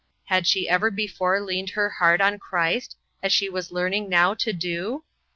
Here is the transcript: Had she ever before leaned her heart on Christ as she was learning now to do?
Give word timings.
Had 0.29 0.47
she 0.47 0.67
ever 0.67 0.89
before 0.89 1.39
leaned 1.41 1.69
her 1.77 1.87
heart 1.87 2.21
on 2.21 2.39
Christ 2.39 2.97
as 3.21 3.31
she 3.31 3.49
was 3.49 3.71
learning 3.71 4.09
now 4.09 4.33
to 4.33 4.51
do? 4.51 5.03